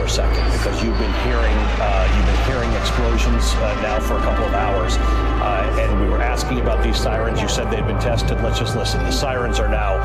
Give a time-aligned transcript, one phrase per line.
[0.00, 4.16] for a second because you've been hearing uh, you've been hearing explosions uh, now for
[4.16, 7.40] a couple of hours, uh, and we were asking about these sirens.
[7.40, 8.40] You said they'd been tested.
[8.40, 9.02] Let's just listen.
[9.04, 9.96] The sirens are now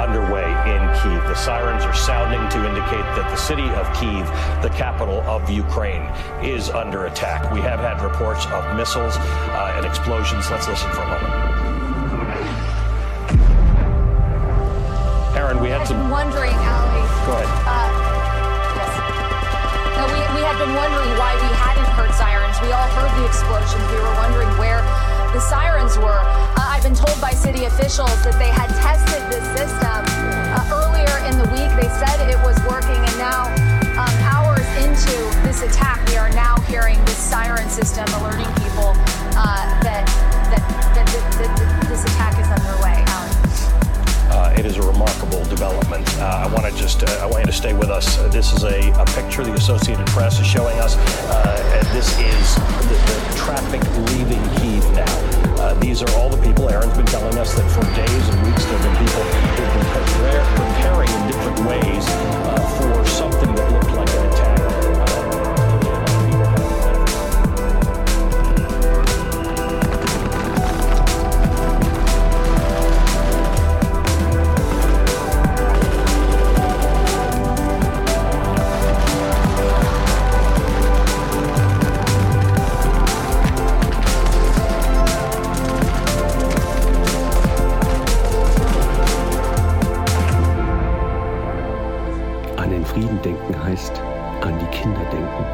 [0.00, 1.22] underway in Kiev.
[1.28, 4.26] The sirens are sounding to indicate that the city of Kiev,
[4.62, 6.02] the capital of Ukraine,
[6.42, 7.52] is under attack.
[7.52, 10.50] We have had reports of missiles uh, and explosions.
[10.50, 11.52] Let's listen for a moment.
[15.36, 16.10] Aaron, we had I've some.
[16.10, 17.02] wondering, Ali.
[17.26, 17.61] Go ahead.
[20.62, 22.54] Been wondering why we hadn't heard sirens.
[22.62, 23.82] We all heard the explosions.
[23.90, 24.78] We were wondering where
[25.34, 26.22] the sirens were.
[26.54, 30.06] Uh, I've been told by city officials that they had tested this system
[30.54, 31.66] uh, earlier in the week.
[31.74, 33.50] They said it was working, and now,
[33.98, 38.94] um, hours into this attack, we are now hearing this siren system alerting people
[39.34, 40.06] uh, that,
[40.54, 40.62] that,
[40.94, 41.06] that,
[41.42, 43.02] that, this attack is underway.
[44.30, 46.08] Uh, it is a remarkable development.
[46.18, 48.16] Uh, I want to just, uh, I want you to stay with us.
[48.32, 48.91] This is a
[49.32, 50.94] picture the Associated Press is showing us.
[51.30, 51.56] Uh,
[51.94, 53.80] this is the, the traffic
[54.12, 55.08] leaving Kiev now.
[55.56, 56.68] Uh, these are all the people.
[56.68, 58.91] Aaron's been telling us that for days and weeks there have been
[92.62, 94.00] An den Frieden denken heißt
[94.42, 95.44] an die Kinder denken.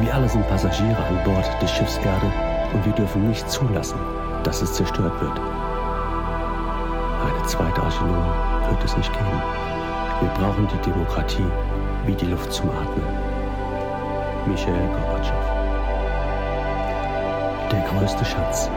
[0.00, 2.32] Wir alle sind Passagiere an Bord des Schiffs Erde
[2.72, 3.98] und wir dürfen nicht zulassen,
[4.44, 5.40] dass es zerstört wird.
[7.26, 9.42] Eine zweite Arche wird es nicht geben.
[10.20, 11.50] Wir brauchen die Demokratie
[12.06, 13.02] wie die Luft zum Atmen.
[14.46, 15.34] Michael Gorbatschow.
[17.72, 18.70] Der größte Schatz.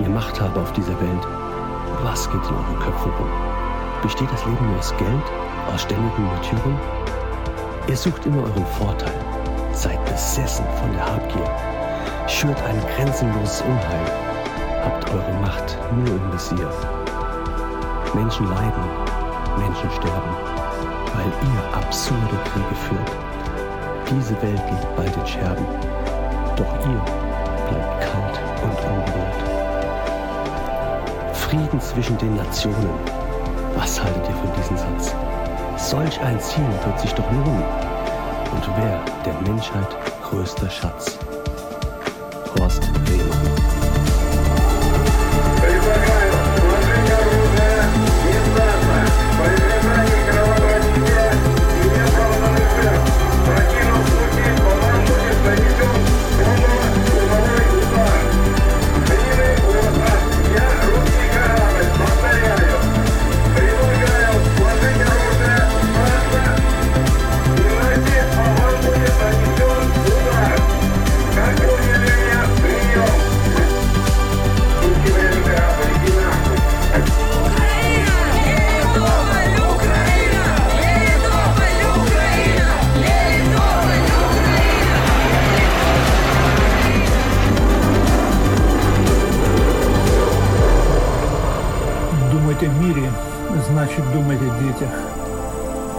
[0.00, 1.26] Ihr Machthaber auf dieser Welt.
[2.04, 3.30] Was geht in euren Köpfen rum?
[4.00, 5.24] Besteht das Leben nur aus Geld,
[5.72, 6.78] aus ständigen Märtyrern?
[7.88, 9.12] Ihr sucht immer euren Vorteil,
[9.72, 11.50] seid besessen von der Habgier,
[12.28, 14.06] schürt ein grenzenloses Unheil,
[14.84, 16.70] habt eure Macht nur im Visier.
[18.14, 18.84] Menschen leiden,
[19.58, 20.34] Menschen sterben,
[21.14, 23.10] weil ihr absurde Kriege führt.
[24.10, 25.66] Diese Welt liegt bald in Scherben,
[26.56, 27.02] doch ihr
[27.68, 29.42] bleibt kalt und unberührt.
[31.34, 32.90] Frieden zwischen den Nationen.
[33.76, 35.14] Was haltet ihr von diesem Satz?
[35.92, 37.62] Solch ein Ziel wird sich doch lohnen.
[38.50, 41.18] Und wer der Menschheit größter Schatz?
[42.58, 43.71] Horst Rehmann.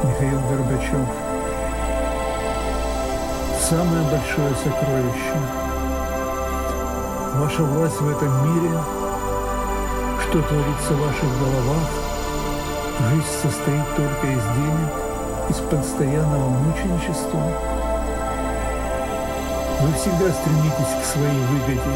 [0.04, 1.08] Михаил Горбачев.
[3.58, 5.38] Самое большое сокровище.
[7.36, 8.78] Ваша власть в этом мире,
[10.22, 11.90] что творится в ваших головах,
[13.12, 14.92] жизнь состоит только из денег,
[15.50, 17.42] из постоянного мученичества.
[19.80, 21.96] Вы всегда стремитесь к своей выгоде,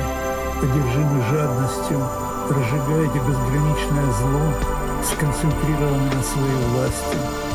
[0.62, 2.02] одержимы жадностью,
[2.50, 4.54] разжигаете безграничное зло,
[5.04, 7.47] сконцентрированы на своей власти.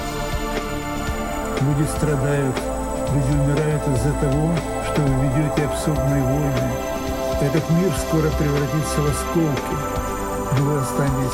[1.62, 2.56] Люди страдают,
[3.14, 4.50] люди умирают из-за того,
[4.90, 6.72] что вы ведете абсурдные войны.
[7.40, 9.76] Этот мир скоро превратится в осколки,
[10.58, 11.30] вы останетесь